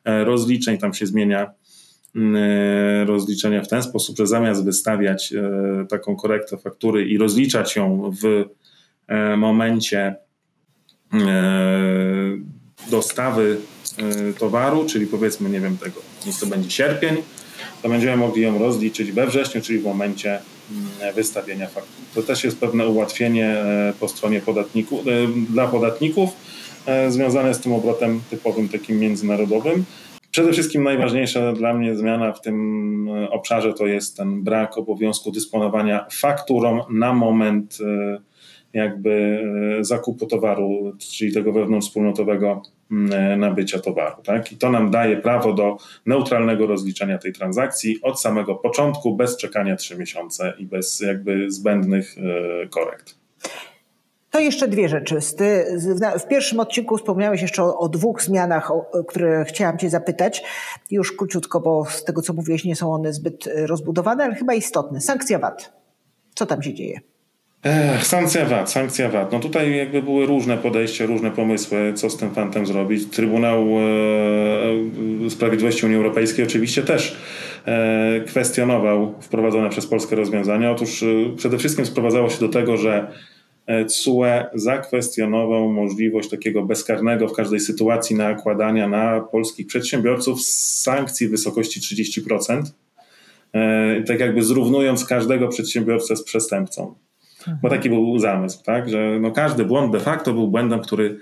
rozliczeń. 0.05 0.79
Tam 0.79 0.95
się 0.95 1.07
zmienia 1.07 1.51
rozliczenia 3.07 3.63
w 3.63 3.69
ten 3.69 3.83
sposób, 3.83 4.17
że 4.17 4.27
zamiast 4.27 4.65
wystawiać 4.65 5.35
taką 5.89 6.17
korektę 6.17 6.59
faktury 6.59 7.09
i 7.09 7.19
rozliczać 7.19 7.77
ją 7.77 8.11
w 8.23 8.45
momencie 9.37 10.17
E, 11.15 12.39
dostawy 12.91 13.59
e, 13.61 13.78
towaru, 14.39 14.87
czyli 14.87 15.07
powiedzmy, 15.07 15.51
nie 15.51 15.61
wiem 15.61 15.77
tego, 15.77 16.01
niech 16.27 16.39
to 16.41 16.47
będzie 16.47 16.71
sierpień, 16.71 17.17
to 17.83 17.89
będziemy 17.89 18.17
mogli 18.17 18.43
ją 18.43 18.59
rozliczyć 18.59 19.13
we 19.13 19.27
wrześniu, 19.27 19.61
czyli 19.61 19.79
w 19.79 19.85
momencie 19.85 20.39
mm, 20.71 21.15
wystawienia 21.15 21.67
faktur. 21.67 22.05
To 22.15 22.23
też 22.23 22.45
jest 22.45 22.59
pewne 22.59 22.89
ułatwienie 22.89 23.47
e, 23.47 23.93
po 24.01 24.09
stronie 24.09 24.41
podatników, 24.41 25.01
dla 25.51 25.69
podatników 25.69 26.31
związane 27.09 27.55
z 27.55 27.61
tym 27.61 27.73
obrotem 27.73 28.21
typowym, 28.31 28.69
takim 28.69 28.99
międzynarodowym. 28.99 29.85
Przede 30.31 30.53
wszystkim 30.53 30.83
najważniejsza 30.83 31.53
dla 31.53 31.75
mnie 31.75 31.97
zmiana 31.97 32.33
w 32.33 32.41
tym 32.41 33.09
obszarze 33.31 33.75
to 33.75 33.87
jest 33.87 34.17
ten 34.17 34.43
brak 34.43 34.79
obowiązku 34.79 35.31
dysponowania 35.33 36.07
fakturą 36.11 36.85
na 36.91 37.13
moment 37.13 37.79
jakby 38.73 39.43
e, 39.81 39.85
zakupu 39.85 40.27
towaru, 40.27 40.93
czyli 40.99 41.33
tego 41.33 41.53
wewnątrzwspólnotowego 41.53 42.63
e, 42.67 42.78
nabycia 43.37 43.79
towaru. 43.79 44.23
Tak? 44.23 44.53
I 44.53 44.57
to 44.57 44.71
nam 44.71 44.91
daje 44.91 45.17
prawo 45.17 45.53
do 45.53 45.77
neutralnego 46.07 46.67
rozliczania 46.67 47.19
tej 47.19 47.33
transakcji 47.33 47.99
od 48.03 48.21
samego 48.21 48.55
początku, 48.55 49.17
bez 49.17 49.37
czekania 49.37 49.77
trzy 49.77 49.99
miesiące 49.99 50.55
i 50.59 50.67
bez 50.67 51.01
jakby 51.01 51.51
zbędnych 51.51 52.17
e, 52.19 52.69
korekt. 52.69 53.19
To 54.31 54.41
jeszcze 54.41 54.69
dwie 54.69 54.89
rzeczy. 54.89 55.19
W 56.21 56.29
pierwszym 56.29 56.61
odcinku 56.61 56.97
wspomniałeś 56.97 57.43
jeszcze 57.43 57.63
o, 57.63 57.79
o, 57.79 57.89
dwóch 57.89 58.23
zmianach, 58.23 58.71
o 58.71 59.05
które 59.09 59.45
chciałam 59.45 59.79
Cię 59.79 59.91
zapytać. 59.91 60.43
Już 60.91 61.13
króciutko, 61.13 61.61
bo 61.61 61.85
z 61.85 62.05
tego, 62.05 62.23
co 62.23 62.33
mówiłeś, 62.33 62.65
nie 62.65 62.77
są 62.77 62.93
one 62.93 63.13
zbyt 63.13 63.49
rozbudowane, 63.57 64.25
ale 64.25 64.35
chyba 64.35 64.55
istotne. 64.55 65.01
Sankcja 65.01 65.39
VAT. 65.39 65.73
Co 66.35 66.47
tam 66.47 66.63
się 66.63 66.75
dzieje? 66.75 67.01
Ech, 67.63 68.07
sankcja 68.07 68.47
VAT, 68.47 68.71
sankcja 68.71 69.09
VAT. 69.09 69.33
No 69.33 69.41
tutaj 69.41 69.77
jakby 69.77 70.03
były 70.03 70.27
różne 70.27 70.59
podejścia, 70.59 71.07
różne 71.07 71.31
pomysły, 71.31 71.93
co 71.95 72.11
z 72.11 72.17
tym 72.17 72.31
fantem 72.31 72.67
zrobić. 72.67 73.07
Trybunał 73.11 73.67
e, 75.27 75.31
Sprawiedliwości 75.31 75.87
Unii 75.87 75.97
Europejskiej 75.97 76.45
oczywiście 76.45 76.83
też 76.83 77.17
e, 77.67 78.21
kwestionował 78.27 79.15
wprowadzone 79.21 79.71
przez 79.71 79.87
Polskę 79.87 80.17
rozwiązania. 80.17 80.71
Otóż 80.71 81.03
e, 81.03 81.07
przede 81.37 81.59
wszystkim 81.59 81.87
sprowadzało 81.87 82.31
się 82.31 82.41
do 82.41 82.49
tego, 82.49 82.77
że 82.77 83.13
CUE 83.89 84.25
zakwestionował 84.55 85.73
możliwość 85.73 86.31
takiego 86.31 86.63
bezkarnego 86.63 87.29
w 87.29 87.33
każdej 87.33 87.61
sytuacji 87.61 88.17
nakładania 88.17 88.89
na 88.89 89.21
polskich 89.21 89.67
przedsiębiorców 89.67 90.43
sankcji 90.43 91.29
w 91.29 91.31
wysokości 91.31 91.81
30%, 91.81 92.63
tak 94.07 94.21
jakby 94.21 94.43
zrównując 94.43 95.05
każdego 95.05 95.49
przedsiębiorcę 95.49 96.17
z 96.17 96.23
przestępcą. 96.23 96.95
Bo 97.63 97.69
taki 97.69 97.89
był 97.89 98.19
zamysł, 98.19 98.63
tak? 98.65 98.89
że 98.89 99.19
no 99.21 99.31
każdy 99.31 99.65
błąd 99.65 99.93
de 99.93 100.01
facto 100.01 100.33
był 100.33 100.49
błędem, 100.49 100.81
który 100.81 101.19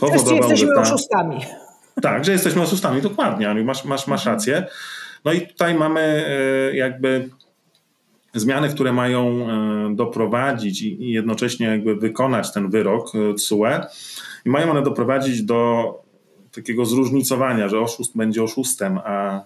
powodował, 0.00 0.36
jesteśmy 0.36 0.56
że 0.56 0.74
ta... 0.74 0.80
oszustami. 0.80 1.40
Tak, 2.02 2.24
że 2.24 2.32
jesteśmy 2.32 2.62
oszustami, 2.62 3.02
dokładnie, 3.02 3.54
masz, 3.54 3.84
masz, 3.84 4.06
masz 4.06 4.20
mhm. 4.20 4.36
rację. 4.36 4.66
No 5.24 5.32
i 5.32 5.40
tutaj 5.40 5.74
mamy 5.74 6.00
e, 6.00 6.76
jakby 6.76 7.28
zmiany, 8.34 8.68
które 8.68 8.92
mają 8.92 9.28
e, 9.28 9.94
doprowadzić 9.94 10.82
i 10.82 11.10
jednocześnie 11.10 11.66
jakby 11.66 11.96
wykonać 11.96 12.52
ten 12.52 12.70
wyrok 12.70 13.12
CUE 13.48 13.66
i 14.44 14.50
mają 14.50 14.70
one 14.70 14.82
doprowadzić 14.82 15.42
do 15.42 15.90
takiego 16.56 16.86
zróżnicowania, 16.86 17.68
że 17.68 17.80
oszust 17.80 18.16
będzie 18.16 18.42
oszustem, 18.42 18.98
a 19.04 19.44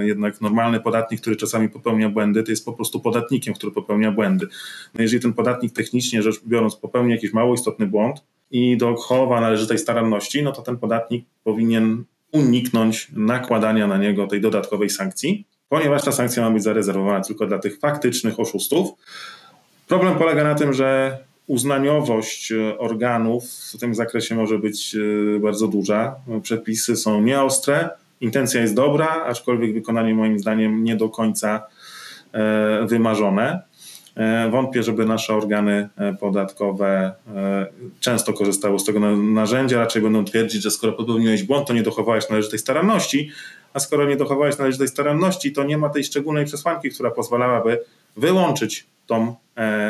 jednak 0.00 0.40
normalny 0.40 0.80
podatnik, 0.80 1.20
który 1.20 1.36
czasami 1.36 1.68
popełnia 1.68 2.08
błędy, 2.08 2.42
to 2.42 2.50
jest 2.50 2.64
po 2.64 2.72
prostu 2.72 3.00
podatnikiem, 3.00 3.54
który 3.54 3.72
popełnia 3.72 4.12
błędy. 4.12 4.46
No 4.94 5.02
jeżeli 5.02 5.22
ten 5.22 5.32
podatnik 5.32 5.72
technicznie 5.72 6.22
rzecz 6.22 6.40
biorąc 6.46 6.76
popełni 6.76 7.12
jakiś 7.12 7.32
mało 7.32 7.54
istotny 7.54 7.86
błąd 7.86 8.24
i 8.50 8.76
dochowa 8.76 9.40
należytej 9.40 9.78
staranności, 9.78 10.42
no 10.42 10.52
to 10.52 10.62
ten 10.62 10.78
podatnik 10.78 11.24
powinien 11.44 12.04
uniknąć 12.32 13.08
nakładania 13.12 13.86
na 13.86 13.98
niego 13.98 14.26
tej 14.26 14.40
dodatkowej 14.40 14.90
sankcji, 14.90 15.44
ponieważ 15.68 16.04
ta 16.04 16.12
sankcja 16.12 16.42
ma 16.42 16.50
być 16.50 16.62
zarezerwowana 16.62 17.20
tylko 17.20 17.46
dla 17.46 17.58
tych 17.58 17.78
faktycznych 17.78 18.40
oszustów. 18.40 18.90
Problem 19.88 20.18
polega 20.18 20.44
na 20.44 20.54
tym, 20.54 20.72
że 20.72 21.18
uznaniowość 21.46 22.52
e, 22.52 22.78
organów 22.78 23.44
w 23.44 23.78
tym 23.78 23.94
zakresie 23.94 24.34
może 24.34 24.58
być 24.58 24.96
e, 25.36 25.40
bardzo 25.40 25.68
duża. 25.68 26.16
Przepisy 26.42 26.96
są 26.96 27.22
nieostre, 27.22 27.90
intencja 28.20 28.60
jest 28.60 28.74
dobra, 28.74 29.06
aczkolwiek 29.06 29.74
wykonanie 29.74 30.14
moim 30.14 30.38
zdaniem 30.38 30.84
nie 30.84 30.96
do 30.96 31.08
końca 31.08 31.66
e, 32.32 32.86
wymarzone. 32.86 33.70
Wątpię, 34.50 34.82
żeby 34.82 35.06
nasze 35.06 35.34
organy 35.34 35.88
podatkowe 36.20 37.12
często 38.00 38.32
korzystały 38.32 38.78
z 38.78 38.84
tego 38.84 39.00
narzędzia. 39.16 39.78
Raczej 39.78 40.02
będą 40.02 40.24
twierdzić, 40.24 40.62
że 40.62 40.70
skoro 40.70 40.92
popełniłeś 40.92 41.42
błąd, 41.42 41.66
to 41.68 41.74
nie 41.74 41.82
dochowałeś 41.82 42.28
należytej 42.28 42.58
staranności, 42.58 43.30
a 43.72 43.80
skoro 43.80 44.08
nie 44.08 44.16
dochowałeś 44.16 44.58
należytej 44.58 44.88
staranności, 44.88 45.52
to 45.52 45.64
nie 45.64 45.78
ma 45.78 45.88
tej 45.88 46.04
szczególnej 46.04 46.44
przesłanki, 46.44 46.90
która 46.90 47.10
pozwalałaby 47.10 47.84
wyłączyć 48.16 48.86
tą 49.06 49.34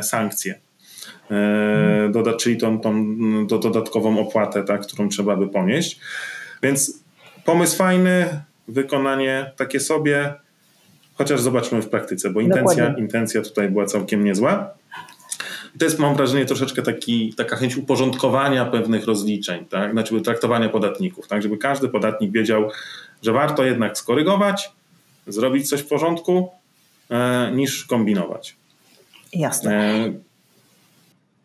sankcję. 0.02 0.60
E, 1.30 2.08
doda, 2.12 2.32
czyli 2.32 2.56
tą, 2.56 2.80
tą 2.80 3.16
do 3.46 3.58
dodatkową 3.58 4.18
opłatę, 4.18 4.64
tak, 4.64 4.80
którą 4.80 5.08
trzeba 5.08 5.36
by 5.36 5.48
ponieść. 5.48 6.00
Więc 6.62 7.04
pomysł 7.44 7.76
fajny, 7.76 8.42
wykonanie 8.68 9.52
takie 9.56 9.80
sobie, 9.80 10.34
chociaż 11.14 11.40
zobaczmy 11.40 11.82
w 11.82 11.88
praktyce, 11.88 12.30
bo 12.30 12.40
intencja, 12.40 12.94
intencja 12.98 13.42
tutaj 13.42 13.68
była 13.68 13.86
całkiem 13.86 14.24
niezła. 14.24 14.74
I 15.74 15.78
to 15.78 15.84
jest, 15.84 15.98
mam 15.98 16.16
wrażenie, 16.16 16.44
troszeczkę 16.44 16.82
taki, 16.82 17.34
taka 17.36 17.56
chęć 17.56 17.76
uporządkowania 17.76 18.64
pewnych 18.64 19.06
rozliczeń, 19.06 19.64
tak? 19.64 19.92
znaczy 19.92 20.20
traktowania 20.20 20.68
podatników, 20.68 21.28
tak? 21.28 21.42
żeby 21.42 21.58
każdy 21.58 21.88
podatnik 21.88 22.32
wiedział, 22.32 22.70
że 23.22 23.32
warto 23.32 23.64
jednak 23.64 23.98
skorygować, 23.98 24.70
zrobić 25.26 25.68
coś 25.68 25.80
w 25.80 25.86
porządku, 25.86 26.50
e, 27.10 27.50
niż 27.54 27.84
kombinować. 27.84 28.56
Jasne. 29.32 29.76
E, 29.76 30.12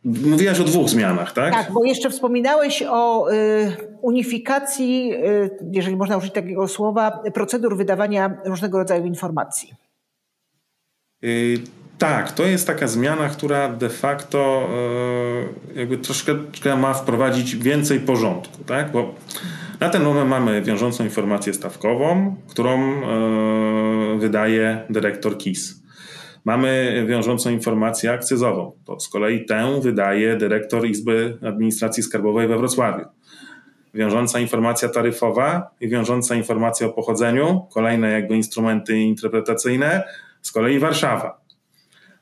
Mówiłaś 0.06 0.60
o 0.60 0.64
dwóch 0.64 0.90
zmianach, 0.90 1.34
tak? 1.34 1.54
Tak, 1.54 1.72
bo 1.72 1.86
jeszcze 1.86 2.10
wspominałeś 2.10 2.84
o 2.90 3.32
y, 3.32 3.72
unifikacji, 4.02 5.14
y, 5.14 5.50
jeżeli 5.72 5.96
można 5.96 6.18
użyć 6.18 6.34
takiego 6.34 6.68
słowa, 6.68 7.20
procedur 7.34 7.78
wydawania 7.78 8.38
różnego 8.46 8.78
rodzaju 8.78 9.06
informacji. 9.06 9.74
Y, 11.24 11.58
tak, 11.98 12.32
to 12.32 12.44
jest 12.44 12.68
taka 12.68 12.88
zmiana, 12.88 13.30
która 13.30 13.70
de 13.70 13.90
facto 13.90 14.70
jakby 15.76 15.98
troszkę 15.98 16.36
ma 16.78 16.94
wprowadzić 16.94 17.56
więcej 17.56 18.00
porządku, 18.00 18.64
tak? 18.64 18.92
Bo 18.92 19.14
na 19.80 19.90
ten 19.90 20.04
moment 20.04 20.30
mamy 20.30 20.62
wiążącą 20.62 21.04
informację 21.04 21.54
stawkową, 21.54 22.36
którą 22.48 23.02
wydaje 24.20 24.86
dyrektor 24.90 25.38
KIS. 25.38 25.85
Mamy 26.46 27.04
wiążącą 27.08 27.50
informację 27.50 28.12
akcyzową. 28.12 28.72
To 28.86 29.00
z 29.00 29.10
kolei 29.10 29.46
tę 29.46 29.80
wydaje 29.82 30.38
dyrektor 30.38 30.88
Izby 30.88 31.38
Administracji 31.48 32.04
Skarbowej 32.04 32.48
we 32.48 32.58
Wrocławiu. 32.58 33.06
Wiążąca 33.94 34.40
informacja 34.40 34.90
taryfowa 34.90 35.70
i 35.82 35.90
wiążąca 35.90 36.36
informacja 36.36 36.88
o 36.88 36.90
pochodzeniu, 36.90 37.68
kolejne 37.74 38.12
jakby 38.12 38.36
instrumenty 38.36 38.98
interpretacyjne, 38.98 40.04
z 40.42 40.52
kolei 40.52 40.80
Warszawa. 40.80 41.42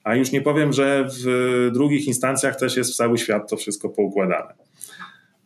A 0.03 0.15
już 0.15 0.31
nie 0.31 0.41
powiem, 0.41 0.73
że 0.73 1.07
w 1.09 1.69
drugich 1.73 2.07
instancjach 2.07 2.55
też 2.55 2.77
jest 2.77 2.91
w 2.91 2.95
cały 2.95 3.17
świat 3.17 3.49
to 3.49 3.57
wszystko 3.57 3.89
poukładane. 3.89 4.53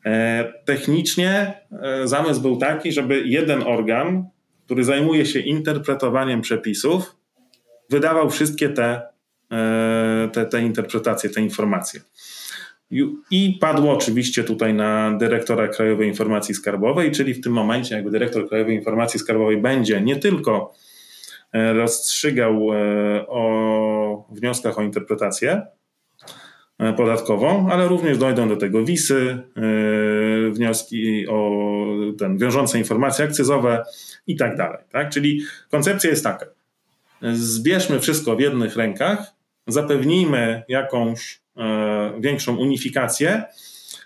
E, 0.05 0.53
technicznie 0.65 1.53
e, 1.81 2.07
zamysł 2.07 2.41
był 2.41 2.57
taki, 2.57 2.91
żeby 2.91 3.21
jeden 3.25 3.63
organ, 3.63 4.25
który 4.65 4.83
zajmuje 4.83 5.25
się 5.25 5.39
interpretowaniem 5.39 6.41
przepisów, 6.41 7.15
wydawał 7.89 8.29
wszystkie 8.29 8.69
te, 8.69 9.01
e, 9.51 10.29
te, 10.33 10.45
te 10.45 10.61
interpretacje, 10.61 11.29
te 11.29 11.41
informacje. 11.41 12.01
I 13.31 13.57
padło 13.61 13.93
oczywiście 13.93 14.43
tutaj 14.43 14.73
na 14.73 15.17
dyrektora 15.17 15.67
Krajowej 15.67 16.07
Informacji 16.07 16.55
Skarbowej, 16.55 17.11
czyli 17.11 17.33
w 17.33 17.41
tym 17.41 17.53
momencie 17.53 17.95
jakby 17.95 18.11
dyrektor 18.11 18.49
Krajowej 18.49 18.75
Informacji 18.75 19.19
Skarbowej 19.19 19.57
będzie 19.57 20.01
nie 20.01 20.15
tylko 20.15 20.73
e, 21.53 21.73
rozstrzygał 21.73 22.73
e, 22.73 23.27
o 23.27 24.27
wnioskach 24.31 24.79
o 24.79 24.81
interpretację 24.81 25.61
podatkową, 26.97 27.69
ale 27.71 27.87
również 27.87 28.17
dojdą 28.17 28.49
do 28.49 28.55
tego 28.57 28.85
wisy, 28.85 29.37
wnioski 30.51 31.27
o 31.27 31.65
ten, 32.19 32.37
wiążące 32.37 32.77
informacje 32.77 33.25
akcyzowe 33.25 33.83
i 34.27 34.35
tak 34.35 34.57
dalej. 34.57 34.83
Tak? 34.91 35.09
Czyli 35.09 35.41
koncepcja 35.71 36.09
jest 36.09 36.23
taka 36.23 36.45
zbierzmy 37.21 37.99
wszystko 37.99 38.35
w 38.35 38.39
jednych 38.39 38.75
rękach, 38.75 39.33
zapewnijmy 39.67 40.63
jakąś 40.67 41.41
e, 41.57 42.13
większą 42.19 42.57
unifikację, 42.57 43.43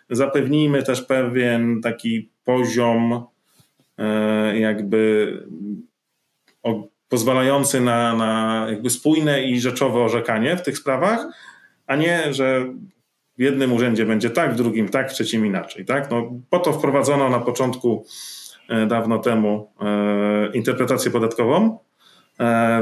zapewnijmy 0.10 0.84
też 0.84 1.02
pewien 1.02 1.82
taki 1.82 2.30
poziom 2.44 3.26
e, 3.98 4.60
jakby 4.60 5.34
pozwalający 7.10 7.82
na, 7.82 8.16
na 8.16 8.66
jakby 8.70 8.90
spójne 8.90 9.44
i 9.44 9.60
rzeczowe 9.60 10.00
orzekanie 10.00 10.58
w 10.58 10.62
tych 10.62 10.78
sprawach, 10.78 11.28
a 11.88 11.96
nie, 11.96 12.34
że 12.34 12.66
w 13.38 13.42
jednym 13.42 13.74
urzędzie 13.74 14.06
będzie 14.06 14.30
tak, 14.30 14.54
w 14.54 14.58
drugim 14.58 14.90
tak, 14.90 15.12
w 15.12 15.14
trzecim 15.14 15.46
inaczej. 15.46 15.86
Tak? 15.86 16.12
No, 16.12 16.32
po 16.50 16.60
to 16.60 16.74
wprowadzono 16.74 17.30
na 17.30 17.40
początku 17.40 18.06
e, 18.70 18.86
dawno 18.88 19.20
temu 19.20 19.72
interpretację 20.54 21.12
podatkową, 21.12 21.80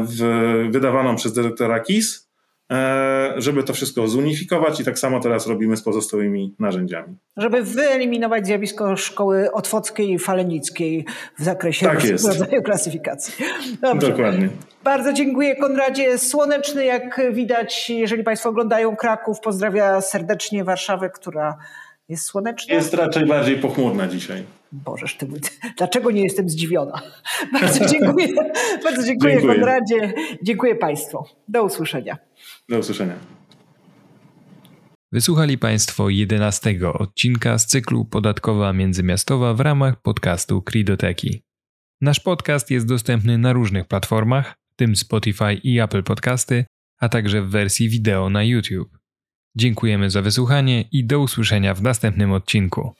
w, 0.01 0.67
wydawaną 0.71 1.15
przez 1.15 1.33
dyrektora 1.33 1.79
KIS, 1.79 2.29
e, 2.71 3.33
żeby 3.37 3.63
to 3.63 3.73
wszystko 3.73 4.07
zunifikować 4.07 4.79
i 4.79 4.83
tak 4.83 4.99
samo 4.99 5.19
teraz 5.19 5.47
robimy 5.47 5.77
z 5.77 5.81
pozostałymi 5.81 6.55
narzędziami. 6.59 7.15
Żeby 7.37 7.63
wyeliminować 7.63 8.45
zjawisko 8.45 8.97
szkoły 8.97 9.51
otwockiej 9.51 10.11
i 10.11 10.19
falenickiej 10.19 11.05
w 11.39 11.43
zakresie 11.43 11.85
tak 11.85 12.03
rodzaju 12.27 12.63
klasyfikacji. 12.63 13.45
Dobrze. 13.81 14.09
Dokładnie. 14.09 14.49
Bardzo 14.83 15.13
dziękuję 15.13 15.55
Konradzie. 15.55 16.17
Słoneczny 16.17 16.85
jak 16.85 17.21
widać, 17.33 17.89
jeżeli 17.89 18.23
Państwo 18.23 18.49
oglądają 18.49 18.95
Kraków, 18.95 19.39
pozdrawia 19.39 20.01
serdecznie 20.01 20.63
Warszawę, 20.63 21.09
która 21.09 21.57
jest 22.09 22.23
słoneczna. 22.23 22.75
Jest 22.75 22.93
raczej 22.93 23.25
bardziej 23.25 23.55
pochmurna 23.55 24.07
dzisiaj. 24.07 24.43
Bożeż 24.71 25.17
ty, 25.17 25.27
dlaczego 25.77 26.11
nie 26.11 26.23
jestem 26.23 26.49
zdziwiona? 26.49 27.01
Bardzo 27.61 27.85
dziękuję, 27.85 28.27
bardzo 28.83 29.03
dziękuję, 29.03 29.33
dziękuję 29.33 29.55
Konradzie. 29.55 30.13
Dziękuję 30.43 30.75
Państwu. 30.75 31.25
Do 31.47 31.63
usłyszenia. 31.63 32.17
Do 32.69 32.79
usłyszenia. 32.79 33.15
Wysłuchali 35.11 35.57
Państwo 35.57 36.09
11 36.09 36.75
odcinka 36.93 37.57
z 37.57 37.65
cyklu 37.65 38.05
Podatkowa 38.05 38.73
Międzymiastowa 38.73 39.53
w 39.53 39.59
ramach 39.59 40.01
podcastu 40.01 40.61
Kridoteki. 40.61 41.41
Nasz 42.01 42.19
podcast 42.19 42.71
jest 42.71 42.87
dostępny 42.87 43.37
na 43.37 43.53
różnych 43.53 43.87
platformach, 43.87 44.55
w 44.71 44.75
tym 44.75 44.95
Spotify 44.95 45.53
i 45.53 45.79
Apple 45.79 46.03
Podcasty, 46.03 46.65
a 46.99 47.09
także 47.09 47.41
w 47.41 47.49
wersji 47.49 47.89
wideo 47.89 48.29
na 48.29 48.43
YouTube. 48.43 48.97
Dziękujemy 49.55 50.09
za 50.09 50.21
wysłuchanie 50.21 50.81
i 50.91 51.05
do 51.05 51.19
usłyszenia 51.19 51.73
w 51.73 51.81
następnym 51.81 52.31
odcinku. 52.31 52.93